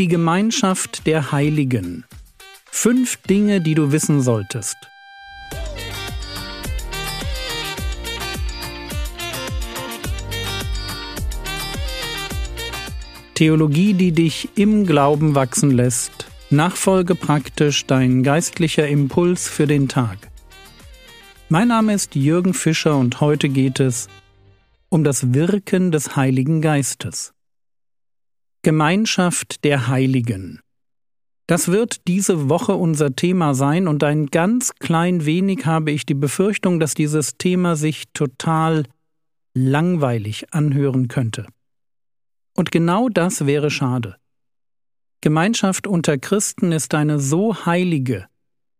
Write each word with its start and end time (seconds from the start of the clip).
Die 0.00 0.08
Gemeinschaft 0.08 1.06
der 1.06 1.30
Heiligen. 1.30 2.04
Fünf 2.70 3.18
Dinge, 3.18 3.60
die 3.60 3.74
du 3.74 3.92
wissen 3.92 4.22
solltest. 4.22 4.78
Theologie, 13.34 13.92
die 13.92 14.12
dich 14.12 14.48
im 14.54 14.86
Glauben 14.86 15.34
wachsen 15.34 15.70
lässt. 15.70 16.28
Nachfolge 16.48 17.14
praktisch 17.14 17.84
dein 17.84 18.22
geistlicher 18.22 18.88
Impuls 18.88 19.50
für 19.50 19.66
den 19.66 19.86
Tag. 19.86 20.16
Mein 21.50 21.68
Name 21.68 21.92
ist 21.92 22.14
Jürgen 22.14 22.54
Fischer 22.54 22.96
und 22.96 23.20
heute 23.20 23.50
geht 23.50 23.80
es 23.80 24.08
um 24.88 25.04
das 25.04 25.34
Wirken 25.34 25.92
des 25.92 26.16
Heiligen 26.16 26.62
Geistes. 26.62 27.34
Gemeinschaft 28.62 29.64
der 29.64 29.88
Heiligen. 29.88 30.60
Das 31.46 31.68
wird 31.68 32.06
diese 32.06 32.50
Woche 32.50 32.74
unser 32.74 33.16
Thema 33.16 33.54
sein 33.54 33.88
und 33.88 34.04
ein 34.04 34.26
ganz 34.26 34.74
klein 34.74 35.24
wenig 35.24 35.64
habe 35.64 35.92
ich 35.92 36.04
die 36.04 36.14
Befürchtung, 36.14 36.78
dass 36.78 36.92
dieses 36.92 37.38
Thema 37.38 37.74
sich 37.74 38.04
total 38.12 38.84
langweilig 39.54 40.52
anhören 40.52 41.08
könnte. 41.08 41.46
Und 42.54 42.70
genau 42.70 43.08
das 43.08 43.46
wäre 43.46 43.70
schade. 43.70 44.16
Gemeinschaft 45.22 45.86
unter 45.86 46.18
Christen 46.18 46.70
ist 46.70 46.92
eine 46.94 47.18
so 47.18 47.64
heilige 47.64 48.26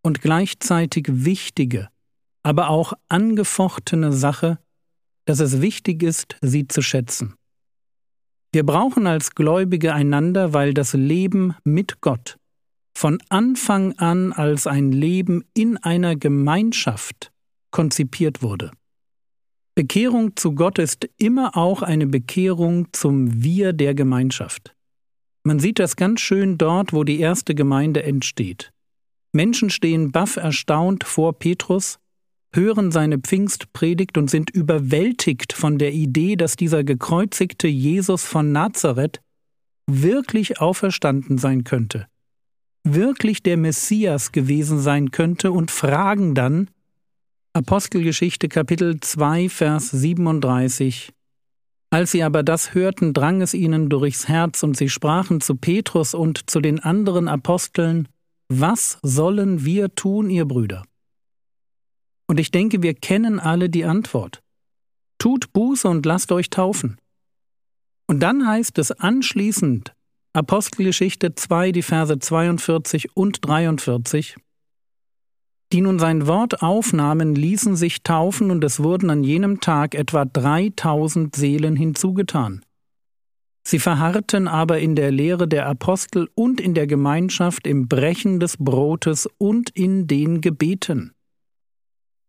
und 0.03 0.21
gleichzeitig 0.21 1.07
wichtige, 1.09 1.89
aber 2.43 2.69
auch 2.69 2.93
angefochtene 3.09 4.13
Sache, 4.13 4.59
dass 5.25 5.41
es 5.41 5.63
wichtig 5.63 6.03
ist, 6.03 6.37
sie 6.43 6.69
zu 6.69 6.83
schätzen. 6.83 7.35
Wir 8.53 8.67
brauchen 8.67 9.07
als 9.07 9.35
Gläubige 9.35 9.95
einander, 9.95 10.53
weil 10.53 10.75
das 10.75 10.93
Leben 10.93 11.55
mit 11.65 12.01
Gott 12.01 12.37
von 13.01 13.19
Anfang 13.31 13.95
an 13.99 14.33
als 14.33 14.67
ein 14.67 14.93
Leben 14.93 15.45
in 15.55 15.79
einer 15.79 16.17
Gemeinschaft 16.17 17.33
konzipiert 17.71 18.43
wurde. 18.43 18.73
Bekehrung 19.75 20.37
zu 20.37 20.55
Gott 20.55 20.79
ist 20.79 21.09
immer 21.17 21.57
auch 21.57 21.81
eine 21.81 22.07
Bekehrung 22.07 22.89
zum 22.93 23.43
Wir 23.43 23.73
der 23.73 23.95
Gemeinschaft. 23.95 24.75
Man 25.45 25.59
sieht 25.61 25.79
das 25.79 25.97
ganz 25.97 26.21
schön 26.21 26.59
dort, 26.59 26.93
wo 26.93 27.05
die 27.05 27.21
erste 27.21 27.55
Gemeinde 27.55 28.03
entsteht. 28.03 28.71
Menschen 29.33 29.71
stehen 29.71 30.13
baff 30.13 30.37
erstaunt 30.37 31.05
vor 31.05 31.39
Petrus, 31.39 31.99
hören 32.53 32.91
seine 32.91 33.19
Pfingstpredigt 33.19 34.19
und 34.19 34.31
sind 34.31 34.51
überwältigt 34.51 35.53
von 35.53 35.79
der 35.79 35.93
Idee, 35.93 36.37
dass 36.37 36.57
dieser 36.57 36.85
gekreuzigte 36.85 37.69
Jesus 37.69 38.25
von 38.25 38.53
Nazareth 38.53 39.21
wirklich 39.87 40.61
auferstanden 40.61 41.39
sein 41.39 41.65
könnte, 41.65 42.07
wirklich 42.85 43.43
der 43.43 43.57
Messias 43.57 44.33
gewesen 44.33 44.81
sein 44.81 45.11
könnte 45.11 45.53
und 45.53 45.71
fragen 45.71 46.35
dann, 46.35 46.71
Apostelgeschichte 47.53 48.49
Kapitel 48.49 49.01
2, 49.01 49.49
Vers 49.49 49.91
37 49.91 51.13
Als 51.91 52.13
sie 52.13 52.23
aber 52.23 52.45
das 52.45 52.75
hörten, 52.75 53.13
drang 53.13 53.43
es 53.43 53.55
ihnen 53.55 53.89
durchs 53.89 54.29
Herz, 54.29 54.63
und 54.63 54.77
sie 54.77 54.89
sprachen 54.89 55.41
zu 55.41 55.57
Petrus 55.57 56.15
und 56.15 56.49
zu 56.49 56.61
den 56.61 56.79
anderen 56.79 57.27
Aposteln, 57.27 58.07
Was 58.49 58.99
sollen 59.03 59.65
wir 59.65 59.95
tun, 59.97 60.31
ihr 60.31 60.45
Brüder? 60.45 60.85
Und 62.31 62.39
ich 62.39 62.53
denke, 62.53 62.81
wir 62.81 62.95
kennen 62.95 63.41
alle 63.41 63.69
die 63.69 63.85
Antwort. 63.85 64.41
Tut 65.19 65.53
Buße 65.53 65.89
und 65.89 66.07
lasst 66.07 66.31
euch 66.31 66.49
taufen. 66.49 66.97
Und 68.07 68.21
dann 68.21 68.47
heißt 68.47 68.79
es 68.79 68.93
anschließend, 68.93 69.93
Apostelgeschichte 70.33 71.35
2, 71.35 71.73
die 71.73 71.83
Verse 71.83 72.17
42 72.17 73.17
und 73.17 73.45
43, 73.45 74.37
die 75.73 75.81
nun 75.81 75.99
sein 75.99 76.29
Wort 76.29 76.63
aufnahmen, 76.63 77.35
ließen 77.35 77.75
sich 77.75 78.05
taufen, 78.05 78.53
und 78.53 78.63
es 78.63 78.79
wurden 78.81 79.11
an 79.11 79.25
jenem 79.25 79.61
Tag 79.61 79.97
etwa 79.97 80.25
dreitausend 80.25 81.35
Seelen 81.35 81.75
hinzugetan. 81.75 82.65
Sie 83.67 83.81
verharrten 83.81 84.47
aber 84.47 84.79
in 84.79 84.95
der 84.95 85.11
Lehre 85.11 85.49
der 85.49 85.67
Apostel 85.67 86.29
und 86.37 86.61
in 86.61 86.75
der 86.75 86.87
Gemeinschaft 86.87 87.67
im 87.67 87.89
Brechen 87.89 88.39
des 88.39 88.57
Brotes 88.57 89.29
und 89.37 89.71
in 89.71 90.07
den 90.07 90.41
Gebeten. 90.41 91.13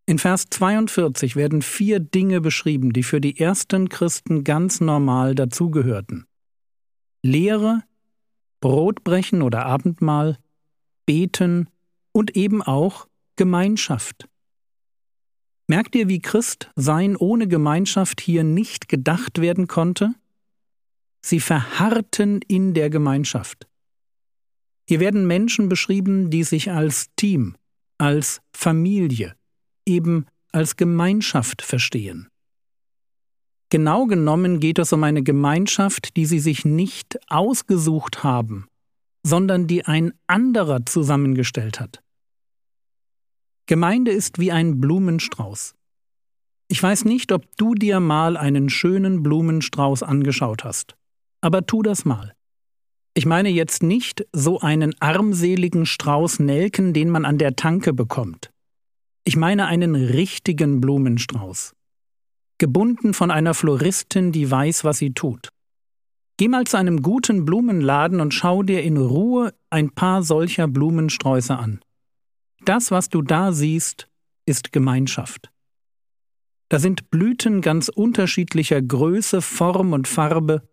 In 0.05 0.17
Vers 0.17 0.47
42 0.49 1.35
werden 1.35 1.61
vier 1.61 1.99
Dinge 1.99 2.41
beschrieben, 2.41 2.91
die 2.91 3.03
für 3.03 3.21
die 3.21 3.39
ersten 3.39 3.89
Christen 3.89 4.43
ganz 4.43 4.81
normal 4.81 5.35
dazugehörten. 5.35 6.25
Lehre, 7.23 7.83
Brotbrechen 8.61 9.41
oder 9.41 9.65
Abendmahl, 9.65 10.37
Beten 11.05 11.69
und 12.11 12.35
eben 12.35 12.61
auch 12.61 13.07
Gemeinschaft. 13.35 14.27
Merkt 15.67 15.95
ihr, 15.95 16.09
wie 16.09 16.19
Christ 16.19 16.69
sein 16.75 17.15
ohne 17.15 17.47
Gemeinschaft 17.47 18.19
hier 18.19 18.43
nicht 18.43 18.89
gedacht 18.89 19.39
werden 19.39 19.67
konnte? 19.67 20.13
Sie 21.21 21.39
verharrten 21.39 22.41
in 22.47 22.73
der 22.73 22.89
Gemeinschaft. 22.89 23.67
Hier 24.87 24.99
werden 24.99 25.27
Menschen 25.27 25.69
beschrieben, 25.69 26.29
die 26.29 26.43
sich 26.43 26.71
als 26.71 27.09
Team, 27.15 27.55
als 27.97 28.41
Familie, 28.51 29.35
eben 29.85 30.25
als 30.51 30.75
Gemeinschaft 30.75 31.61
verstehen. 31.61 32.27
Genau 33.69 34.05
genommen 34.05 34.59
geht 34.59 34.79
es 34.79 34.91
um 34.91 35.03
eine 35.03 35.23
Gemeinschaft, 35.23 36.17
die 36.17 36.25
sie 36.25 36.39
sich 36.39 36.65
nicht 36.65 37.17
ausgesucht 37.29 38.23
haben, 38.23 38.67
sondern 39.25 39.65
die 39.65 39.85
ein 39.85 40.13
anderer 40.27 40.85
zusammengestellt 40.85 41.79
hat. 41.79 42.01
Gemeinde 43.67 44.11
ist 44.11 44.39
wie 44.39 44.51
ein 44.51 44.81
Blumenstrauß. 44.81 45.73
Ich 46.67 46.83
weiß 46.83 47.05
nicht, 47.05 47.31
ob 47.31 47.45
du 47.55 47.73
dir 47.73 48.01
mal 48.01 48.35
einen 48.35 48.69
schönen 48.69 49.23
Blumenstrauß 49.23 50.03
angeschaut 50.03 50.65
hast, 50.65 50.95
aber 51.39 51.65
tu 51.65 51.81
das 51.81 52.03
mal. 52.03 52.33
Ich 53.13 53.25
meine 53.25 53.49
jetzt 53.49 53.83
nicht 53.83 54.25
so 54.33 54.59
einen 54.59 54.93
armseligen 54.99 55.85
Strauß 55.85 56.39
Nelken, 56.39 56.93
den 56.93 57.09
man 57.09 57.25
an 57.25 57.37
der 57.37 57.55
Tanke 57.55 57.93
bekommt. 57.93 58.50
Ich 59.23 59.35
meine 59.35 59.67
einen 59.67 59.95
richtigen 59.95 60.81
Blumenstrauß. 60.81 61.75
Gebunden 62.57 63.13
von 63.13 63.31
einer 63.31 63.53
Floristin, 63.53 64.31
die 64.31 64.49
weiß, 64.49 64.83
was 64.83 64.97
sie 64.97 65.13
tut. 65.13 65.49
Geh 66.37 66.47
mal 66.47 66.65
zu 66.65 66.77
einem 66.77 67.03
guten 67.03 67.45
Blumenladen 67.45 68.19
und 68.19 68.33
schau 68.33 68.63
dir 68.63 68.81
in 68.81 68.97
Ruhe 68.97 69.53
ein 69.69 69.91
paar 69.91 70.23
solcher 70.23 70.67
Blumensträuße 70.67 71.55
an. 71.55 71.81
Das, 72.65 72.89
was 72.89 73.09
du 73.09 73.21
da 73.21 73.51
siehst, 73.51 74.07
ist 74.45 74.71
Gemeinschaft. 74.71 75.51
Da 76.69 76.79
sind 76.79 77.11
Blüten 77.11 77.61
ganz 77.61 77.89
unterschiedlicher 77.89 78.81
Größe, 78.81 79.41
Form 79.41 79.93
und 79.93 80.07
Farbe, 80.07 80.67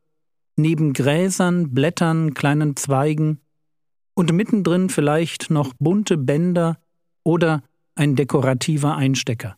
neben 0.56 0.92
Gräsern, 0.92 1.74
Blättern, 1.74 2.34
kleinen 2.34 2.76
Zweigen 2.76 3.40
und 4.14 4.32
mittendrin 4.32 4.88
vielleicht 4.88 5.50
noch 5.50 5.74
bunte 5.78 6.16
Bänder 6.16 6.78
oder 7.24 7.62
ein 7.98 8.16
dekorativer 8.16 8.96
Einstecker. 8.96 9.56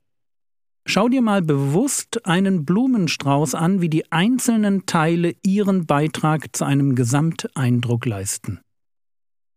Schau 0.87 1.09
dir 1.09 1.23
mal 1.23 1.43
bewusst 1.43 2.27
einen 2.27 2.65
Blumenstrauß 2.65 3.55
an, 3.55 3.81
wie 3.81 3.91
die 3.91 4.11
einzelnen 4.11 4.87
Teile 4.87 5.35
ihren 5.43 5.87
Beitrag 5.87 6.57
zu 6.57 6.65
einem 6.65 6.95
Gesamteindruck 6.95 8.07
leisten. 8.07 8.61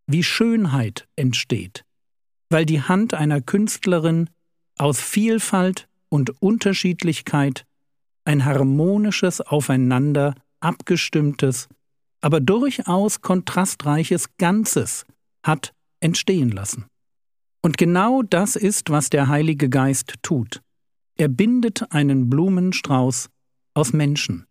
Wie 0.06 0.24
Schönheit 0.24 1.08
entsteht 1.16 1.86
weil 2.54 2.66
die 2.68 2.82
Hand 2.82 3.16
einer 3.16 3.42
Künstlerin 3.42 4.30
aus 4.78 5.02
Vielfalt 5.02 5.90
und 6.10 6.42
Unterschiedlichkeit 6.42 7.66
ein 8.26 8.46
harmonisches 8.46 9.42
Aufeinander 9.42 10.36
abgestimmtes, 10.60 11.68
aber 12.22 12.40
durchaus 12.40 13.22
kontrastreiches 13.22 14.38
Ganzes 14.38 15.06
hat 15.44 15.74
entstehen 16.00 16.50
lassen. 16.50 16.86
Und 17.64 17.78
genau 17.78 18.22
das 18.22 18.58
ist, 18.58 18.90
was 18.90 19.10
der 19.10 19.30
Heilige 19.30 19.70
Geist 19.70 20.16
tut. 20.22 20.62
Er 21.16 21.30
bindet 21.30 21.92
einen 21.92 22.30
Blumenstrauß 22.30 23.30
aus 23.74 23.94
Menschen, 23.94 24.46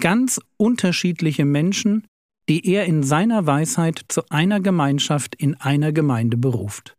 ganz 0.00 0.40
unterschiedliche 0.56 1.44
Menschen, 1.44 2.06
die 2.48 2.66
er 2.68 2.86
in 2.86 3.02
seiner 3.02 3.46
Weisheit 3.46 4.02
zu 4.08 4.22
einer 4.30 4.60
Gemeinschaft 4.60 5.36
in 5.36 5.54
einer 5.54 5.92
Gemeinde 5.92 6.36
beruft. 6.36 6.96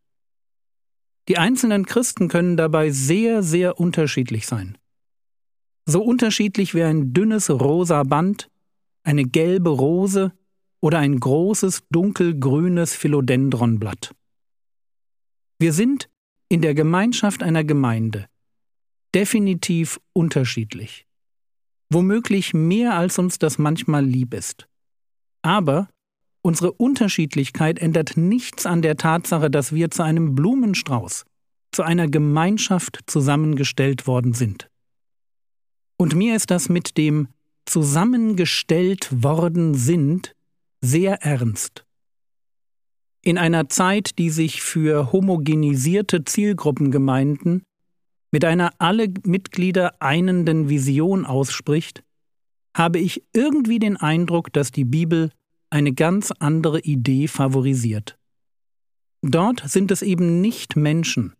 Die 1.28 1.38
einzelnen 1.38 1.86
Christen 1.86 2.30
können 2.30 2.56
dabei 2.56 2.90
sehr, 2.92 3.44
sehr 3.44 3.80
unterschiedlich 3.80 4.48
sein. 4.48 4.78
So 5.86 6.02
unterschiedlich 6.02 6.74
wie 6.76 6.84
ein 6.84 7.14
dünnes 7.14 7.50
rosa 7.50 8.04
Band, 8.04 8.50
eine 9.04 9.26
gelbe 9.26 9.70
Rose 9.70 10.32
oder 10.80 11.00
ein 11.00 11.20
großes 11.20 11.84
dunkelgrünes 11.90 12.94
Philodendronblatt. 12.94 14.14
Wir 15.60 15.74
sind 15.74 16.10
in 16.50 16.62
der 16.62 16.74
Gemeinschaft 16.74 17.44
einer 17.44 17.64
Gemeinde 17.64 18.28
definitiv 19.14 20.00
unterschiedlich. 20.14 21.06
Womöglich 21.90 22.54
mehr 22.54 22.96
als 22.96 23.18
uns 23.18 23.40
das 23.40 23.58
manchmal 23.58 24.06
lieb 24.06 24.34
ist. 24.34 24.68
Aber 25.42 25.88
Unsere 26.48 26.72
Unterschiedlichkeit 26.72 27.78
ändert 27.78 28.16
nichts 28.16 28.66
an 28.66 28.82
der 28.82 28.96
Tatsache, 28.96 29.52
dass 29.52 29.74
wir 29.74 29.92
zu 29.92 30.04
einem 30.04 30.34
Blumenstrauß, 30.34 31.26
zu 31.74 31.84
einer 31.84 32.08
Gemeinschaft 32.08 33.02
zusammengestellt 33.06 34.08
worden 34.08 34.34
sind. 34.34 34.70
Und 35.98 36.16
mir 36.16 36.38
ist 36.38 36.50
das 36.50 36.70
mit 36.70 36.96
dem 36.96 37.28
zusammengestellt 37.66 39.24
worden 39.24 39.74
sind 39.74 40.36
sehr 40.80 41.22
ernst. 41.22 41.86
In 43.28 43.38
einer 43.38 43.68
Zeit, 43.68 44.20
die 44.20 44.30
sich 44.30 44.62
für 44.62 45.12
homogenisierte 45.12 46.24
Zielgruppengemeinden 46.24 47.64
mit 48.32 48.46
einer 48.46 48.72
alle 48.78 49.10
Mitglieder 49.26 50.02
einenden 50.02 50.70
Vision 50.70 51.26
ausspricht, 51.26 52.06
habe 52.74 53.00
ich 53.00 53.26
irgendwie 53.34 53.80
den 53.80 53.98
Eindruck, 53.98 54.54
dass 54.54 54.72
die 54.72 54.86
Bibel 54.86 55.32
eine 55.70 55.92
ganz 55.92 56.32
andere 56.40 56.80
Idee 56.80 57.28
favorisiert. 57.28 58.18
Dort 59.22 59.62
sind 59.68 59.92
es 59.92 60.04
eben 60.04 60.40
nicht 60.40 60.78
Menschen, 60.78 61.34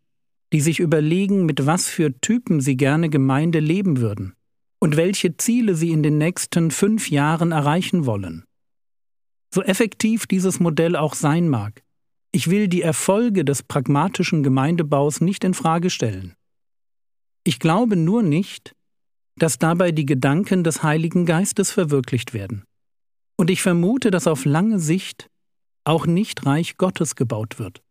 die 0.52 0.60
sich 0.60 0.82
überlegen, 0.82 1.46
mit 1.46 1.68
was 1.68 1.88
für 1.88 2.20
Typen 2.20 2.60
sie 2.60 2.76
gerne 2.76 3.10
Gemeinde 3.10 3.62
leben 3.62 4.02
würden 4.02 4.34
und 4.80 4.98
welche 4.98 5.38
Ziele 5.38 5.74
sie 5.74 5.92
in 5.92 6.04
den 6.04 6.18
nächsten 6.18 6.70
fünf 6.70 7.10
Jahren 7.10 7.54
erreichen 7.54 8.06
wollen. 8.06 8.44
So 9.54 9.62
effektiv 9.64 10.28
dieses 10.28 10.60
Modell 10.60 10.96
auch 10.96 11.14
sein 11.14 11.50
mag, 11.50 11.84
ich 12.32 12.50
will 12.50 12.68
die 12.68 12.82
Erfolge 12.82 13.46
des 13.46 13.64
pragmatischen 13.64 14.44
Gemeindebaus 14.44 15.22
nicht 15.22 15.44
in 15.44 15.54
Frage 15.54 15.90
stellen. 15.90 16.36
Ich 17.44 17.60
glaube 17.60 17.96
nur 17.96 18.24
nicht, 18.24 18.76
dass 19.38 19.58
dabei 19.58 19.92
die 19.92 20.06
Gedanken 20.06 20.64
des 20.64 20.84
Heiligen 20.84 21.26
Geistes 21.26 21.72
verwirklicht 21.72 22.34
werden. 22.34 22.66
Und 23.38 23.50
ich 23.50 23.62
vermute, 23.62 24.12
dass 24.12 24.28
auf 24.28 24.46
lange 24.46 24.80
Sicht 24.80 25.30
auch 25.84 26.06
nicht 26.06 26.46
Reich 26.46 26.78
Gottes 26.78 27.16
gebaut 27.16 27.60
wird. 27.60 27.82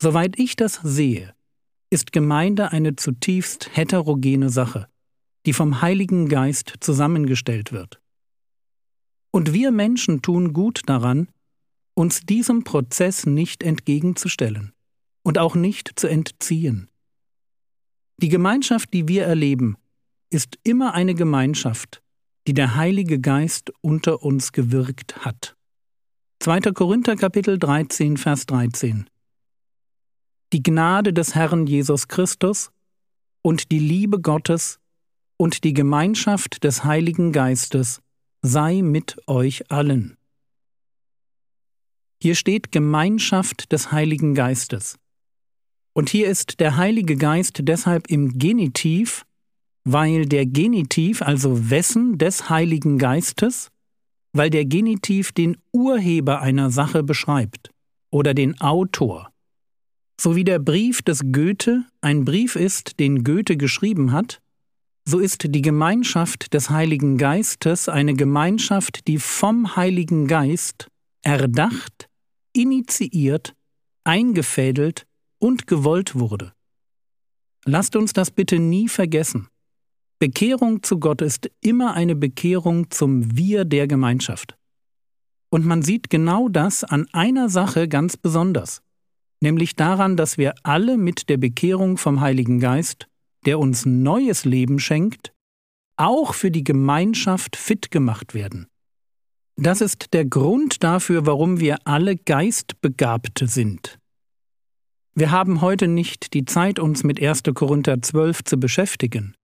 Soweit 0.00 0.38
ich 0.38 0.54
das 0.54 0.80
sehe, 0.82 1.34
ist 1.90 2.12
Gemeinde 2.12 2.72
eine 2.72 2.96
zutiefst 2.96 3.70
heterogene 3.76 4.50
Sache, 4.50 4.88
die 5.46 5.52
vom 5.52 5.82
Heiligen 5.82 6.28
Geist 6.28 6.74
zusammengestellt 6.80 7.72
wird. 7.72 8.01
Und 9.32 9.52
wir 9.52 9.72
Menschen 9.72 10.22
tun 10.22 10.52
gut 10.52 10.82
daran, 10.86 11.28
uns 11.94 12.20
diesem 12.20 12.64
Prozess 12.64 13.26
nicht 13.26 13.62
entgegenzustellen 13.62 14.72
und 15.22 15.38
auch 15.38 15.54
nicht 15.54 15.98
zu 15.98 16.06
entziehen. 16.06 16.88
Die 18.18 18.28
Gemeinschaft, 18.28 18.92
die 18.92 19.08
wir 19.08 19.24
erleben, 19.24 19.76
ist 20.30 20.58
immer 20.62 20.94
eine 20.94 21.14
Gemeinschaft, 21.14 22.02
die 22.46 22.54
der 22.54 22.76
Heilige 22.76 23.20
Geist 23.20 23.72
unter 23.80 24.22
uns 24.22 24.52
gewirkt 24.52 25.24
hat. 25.24 25.56
2. 26.40 26.60
Korinther 26.72 27.16
Kapitel 27.16 27.58
13 27.58 28.16
Vers 28.16 28.46
13 28.46 29.08
Die 30.52 30.62
Gnade 30.62 31.12
des 31.12 31.34
Herrn 31.34 31.66
Jesus 31.66 32.08
Christus 32.08 32.70
und 33.42 33.70
die 33.70 33.78
Liebe 33.78 34.20
Gottes 34.20 34.78
und 35.36 35.64
die 35.64 35.72
Gemeinschaft 35.72 36.64
des 36.64 36.84
Heiligen 36.84 37.32
Geistes 37.32 38.00
sei 38.42 38.82
mit 38.82 39.16
euch 39.28 39.70
allen. 39.70 40.16
Hier 42.20 42.34
steht 42.34 42.72
Gemeinschaft 42.72 43.72
des 43.72 43.92
Heiligen 43.92 44.34
Geistes. 44.34 44.98
Und 45.94 46.10
hier 46.10 46.28
ist 46.28 46.58
der 46.60 46.76
Heilige 46.76 47.16
Geist 47.16 47.60
deshalb 47.62 48.08
im 48.08 48.38
Genitiv, 48.38 49.24
weil 49.84 50.26
der 50.26 50.46
Genitiv, 50.46 51.22
also 51.22 51.70
wessen 51.70 52.18
des 52.18 52.48
Heiligen 52.48 52.98
Geistes, 52.98 53.70
weil 54.32 54.50
der 54.50 54.64
Genitiv 54.64 55.32
den 55.32 55.58
Urheber 55.72 56.40
einer 56.40 56.70
Sache 56.70 57.02
beschreibt 57.02 57.70
oder 58.10 58.34
den 58.34 58.60
Autor. 58.60 59.32
So 60.20 60.36
wie 60.36 60.44
der 60.44 60.58
Brief 60.58 61.02
des 61.02 61.20
Goethe 61.32 61.84
ein 62.00 62.24
Brief 62.24 62.56
ist, 62.56 62.98
den 63.00 63.24
Goethe 63.24 63.56
geschrieben 63.56 64.12
hat, 64.12 64.40
so 65.04 65.18
ist 65.18 65.44
die 65.48 65.62
Gemeinschaft 65.62 66.54
des 66.54 66.70
Heiligen 66.70 67.18
Geistes 67.18 67.88
eine 67.88 68.14
Gemeinschaft, 68.14 69.06
die 69.08 69.18
vom 69.18 69.76
Heiligen 69.76 70.28
Geist 70.28 70.88
erdacht, 71.22 72.08
initiiert, 72.52 73.54
eingefädelt 74.04 75.06
und 75.38 75.66
gewollt 75.66 76.14
wurde. 76.14 76.52
Lasst 77.64 77.96
uns 77.96 78.12
das 78.12 78.30
bitte 78.30 78.58
nie 78.58 78.88
vergessen. 78.88 79.48
Bekehrung 80.18 80.82
zu 80.82 80.98
Gott 80.98 81.20
ist 81.20 81.50
immer 81.60 81.94
eine 81.94 82.14
Bekehrung 82.14 82.90
zum 82.90 83.36
Wir 83.36 83.64
der 83.64 83.88
Gemeinschaft. 83.88 84.56
Und 85.50 85.66
man 85.66 85.82
sieht 85.82 86.10
genau 86.10 86.48
das 86.48 86.84
an 86.84 87.06
einer 87.12 87.48
Sache 87.48 87.88
ganz 87.88 88.16
besonders, 88.16 88.82
nämlich 89.40 89.74
daran, 89.74 90.16
dass 90.16 90.38
wir 90.38 90.54
alle 90.62 90.96
mit 90.96 91.28
der 91.28 91.36
Bekehrung 91.38 91.98
vom 91.98 92.20
Heiligen 92.20 92.60
Geist, 92.60 93.08
der 93.46 93.58
uns 93.58 93.86
neues 93.86 94.44
Leben 94.44 94.78
schenkt, 94.78 95.32
auch 95.96 96.34
für 96.34 96.50
die 96.50 96.64
Gemeinschaft 96.64 97.56
fit 97.56 97.90
gemacht 97.90 98.34
werden. 98.34 98.66
Das 99.56 99.80
ist 99.80 100.14
der 100.14 100.24
Grund 100.24 100.82
dafür, 100.82 101.26
warum 101.26 101.60
wir 101.60 101.78
alle 101.84 102.16
Geistbegabte 102.16 103.46
sind. 103.46 103.98
Wir 105.14 105.30
haben 105.30 105.60
heute 105.60 105.88
nicht 105.88 106.32
die 106.32 106.46
Zeit, 106.46 106.78
uns 106.78 107.04
mit 107.04 107.22
1. 107.22 107.42
Korinther 107.54 108.00
12 108.00 108.44
zu 108.44 108.56
beschäftigen. 108.56 109.34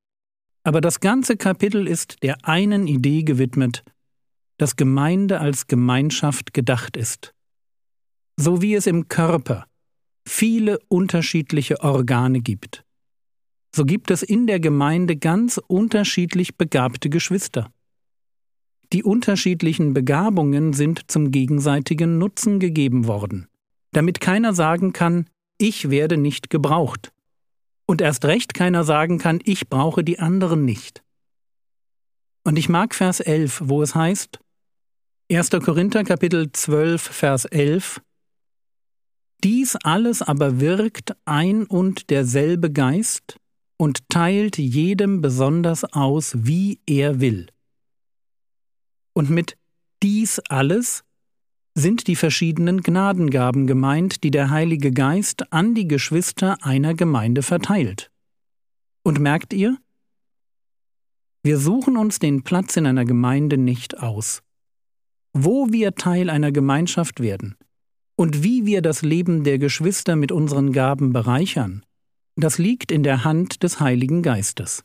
Aber 0.64 0.80
das 0.80 1.00
ganze 1.00 1.36
Kapitel 1.36 1.86
ist 1.86 2.22
der 2.22 2.44
einen 2.46 2.86
Idee 2.86 3.22
gewidmet, 3.22 3.84
dass 4.56 4.76
Gemeinde 4.76 5.40
als 5.40 5.66
Gemeinschaft 5.66 6.54
gedacht 6.54 6.96
ist. 6.96 7.34
So 8.36 8.62
wie 8.62 8.74
es 8.74 8.86
im 8.86 9.08
Körper 9.08 9.66
viele 10.26 10.78
unterschiedliche 10.88 11.80
Organe 11.80 12.40
gibt, 12.40 12.84
so 13.78 13.84
gibt 13.84 14.10
es 14.10 14.24
in 14.24 14.48
der 14.48 14.58
Gemeinde 14.58 15.16
ganz 15.16 15.60
unterschiedlich 15.68 16.56
begabte 16.56 17.08
Geschwister. 17.10 17.70
Die 18.92 19.04
unterschiedlichen 19.04 19.94
Begabungen 19.94 20.72
sind 20.72 21.08
zum 21.08 21.30
gegenseitigen 21.30 22.18
Nutzen 22.18 22.58
gegeben 22.58 23.06
worden, 23.06 23.46
damit 23.92 24.20
keiner 24.20 24.52
sagen 24.52 24.92
kann, 24.92 25.30
ich 25.58 25.90
werde 25.90 26.16
nicht 26.16 26.50
gebraucht 26.50 27.12
und 27.86 28.00
erst 28.00 28.24
recht 28.24 28.52
keiner 28.52 28.82
sagen 28.82 29.18
kann, 29.18 29.38
ich 29.44 29.68
brauche 29.68 30.02
die 30.02 30.18
anderen 30.18 30.64
nicht. 30.64 31.04
Und 32.42 32.58
ich 32.58 32.68
mag 32.68 32.96
Vers 32.96 33.20
11, 33.20 33.62
wo 33.66 33.80
es 33.80 33.94
heißt, 33.94 34.40
1. 35.30 35.50
Korinther 35.50 36.02
Kapitel 36.02 36.50
12, 36.50 37.00
Vers 37.00 37.44
11, 37.44 38.00
Dies 39.44 39.76
alles 39.76 40.20
aber 40.20 40.58
wirkt 40.58 41.14
ein 41.26 41.64
und 41.64 42.10
derselbe 42.10 42.72
Geist 42.72 43.38
und 43.78 44.08
teilt 44.10 44.58
jedem 44.58 45.22
besonders 45.22 45.84
aus, 45.84 46.34
wie 46.36 46.80
er 46.86 47.20
will. 47.20 47.46
Und 49.14 49.30
mit 49.30 49.56
dies 50.02 50.40
alles 50.48 51.04
sind 51.74 52.08
die 52.08 52.16
verschiedenen 52.16 52.82
Gnadengaben 52.82 53.66
gemeint, 53.66 54.24
die 54.24 54.30
der 54.30 54.50
Heilige 54.50 54.92
Geist 54.92 55.52
an 55.52 55.74
die 55.74 55.86
Geschwister 55.86 56.58
einer 56.62 56.94
Gemeinde 56.94 57.42
verteilt. 57.42 58.10
Und 59.04 59.20
merkt 59.20 59.52
ihr? 59.52 59.78
Wir 61.44 61.58
suchen 61.58 61.96
uns 61.96 62.18
den 62.18 62.42
Platz 62.42 62.76
in 62.76 62.84
einer 62.84 63.04
Gemeinde 63.04 63.58
nicht 63.58 63.98
aus. 63.98 64.42
Wo 65.32 65.68
wir 65.70 65.94
Teil 65.94 66.30
einer 66.30 66.50
Gemeinschaft 66.50 67.20
werden 67.20 67.56
und 68.16 68.42
wie 68.42 68.66
wir 68.66 68.82
das 68.82 69.02
Leben 69.02 69.44
der 69.44 69.58
Geschwister 69.58 70.16
mit 70.16 70.32
unseren 70.32 70.72
Gaben 70.72 71.12
bereichern, 71.12 71.84
das 72.42 72.58
liegt 72.58 72.92
in 72.92 73.02
der 73.02 73.24
Hand 73.24 73.62
des 73.62 73.80
Heiligen 73.80 74.22
Geistes. 74.22 74.84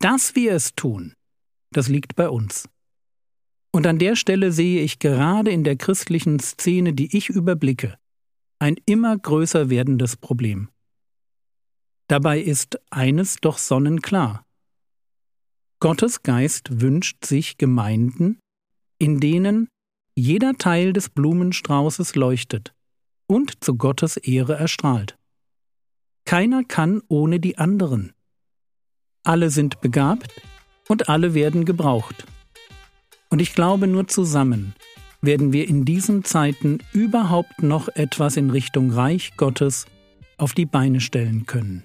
Dass 0.00 0.34
wir 0.34 0.52
es 0.52 0.74
tun, 0.74 1.14
das 1.70 1.88
liegt 1.88 2.16
bei 2.16 2.28
uns. 2.28 2.68
Und 3.72 3.86
an 3.86 3.98
der 3.98 4.16
Stelle 4.16 4.50
sehe 4.52 4.82
ich 4.82 4.98
gerade 4.98 5.50
in 5.50 5.62
der 5.62 5.76
christlichen 5.76 6.40
Szene, 6.40 6.94
die 6.94 7.16
ich 7.16 7.28
überblicke, 7.28 7.98
ein 8.58 8.76
immer 8.86 9.16
größer 9.16 9.70
werdendes 9.70 10.16
Problem. 10.16 10.68
Dabei 12.08 12.40
ist 12.40 12.80
eines 12.90 13.36
doch 13.36 13.58
sonnenklar. 13.58 14.44
Gottes 15.80 16.22
Geist 16.22 16.80
wünscht 16.80 17.24
sich 17.24 17.58
Gemeinden, 17.58 18.40
in 18.98 19.20
denen 19.20 19.68
jeder 20.16 20.54
Teil 20.54 20.92
des 20.92 21.10
Blumenstraußes 21.10 22.16
leuchtet 22.16 22.74
und 23.28 23.62
zu 23.62 23.76
Gottes 23.76 24.16
Ehre 24.16 24.54
erstrahlt. 24.54 25.17
Keiner 26.28 26.62
kann 26.62 27.00
ohne 27.08 27.40
die 27.40 27.56
anderen. 27.56 28.12
Alle 29.24 29.48
sind 29.48 29.80
begabt 29.80 30.30
und 30.86 31.08
alle 31.08 31.32
werden 31.32 31.64
gebraucht. 31.64 32.26
Und 33.30 33.40
ich 33.40 33.54
glaube, 33.54 33.86
nur 33.86 34.08
zusammen 34.08 34.74
werden 35.22 35.54
wir 35.54 35.66
in 35.66 35.86
diesen 35.86 36.24
Zeiten 36.24 36.80
überhaupt 36.92 37.62
noch 37.62 37.88
etwas 37.88 38.36
in 38.36 38.50
Richtung 38.50 38.90
Reich 38.90 39.38
Gottes 39.38 39.86
auf 40.36 40.52
die 40.52 40.66
Beine 40.66 41.00
stellen 41.00 41.46
können. 41.46 41.82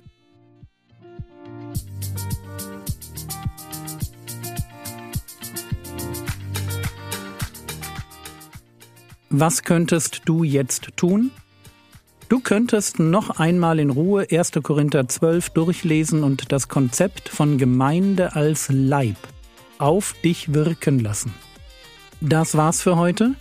Was 9.30 9.64
könntest 9.64 10.24
du 10.26 10.44
jetzt 10.44 10.98
tun? 10.98 11.32
Du 12.34 12.40
könntest 12.40 12.98
noch 12.98 13.30
einmal 13.38 13.78
in 13.78 13.92
Ruhe 13.92 14.25
1. 14.28 14.54
Korinther 14.63 15.08
12 15.08 15.52
durchlesen 15.52 16.24
und 16.24 16.52
das 16.52 16.68
Konzept 16.68 17.30
von 17.30 17.60
Gemeinde 17.60 18.36
als 18.36 18.70
Leib 18.72 19.18
auf 19.78 20.16
dich 20.24 20.52
wirken 20.52 20.98
lassen. 20.98 21.32
Das 22.22 22.58
war's 22.58 22.82
für 22.82 22.98
heute. 22.98 23.36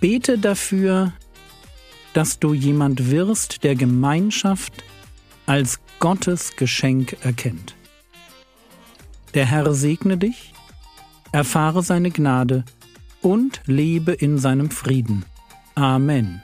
Bete 0.00 0.36
dafür, 0.36 1.14
dass 2.12 2.38
du 2.38 2.52
jemand 2.52 3.10
wirst, 3.10 3.64
der 3.64 3.74
Gemeinschaft 3.74 4.84
als 5.46 5.80
Gottes 5.98 6.56
Geschenk 6.56 7.16
erkennt. 7.24 7.74
Der 9.32 9.46
Herr 9.46 9.72
segne 9.72 10.18
dich, 10.18 10.52
erfahre 11.32 11.82
seine 11.82 12.10
Gnade 12.10 12.66
und 13.22 13.62
lebe 13.64 14.12
in 14.12 14.36
seinem 14.36 14.70
Frieden. 14.70 15.24
Amen. 15.74 16.42